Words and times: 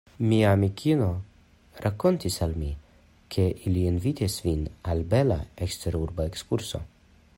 Mia 0.29 0.51
amikino 0.51 1.09
rakontis 1.83 2.37
al 2.45 2.55
mi, 2.61 2.69
ke 3.35 3.45
ili 3.71 3.85
invitis 3.91 4.39
vin 4.47 4.67
al 4.95 5.05
bela 5.13 5.39
eksterurba 5.67 6.31
ekskurso. 6.33 6.83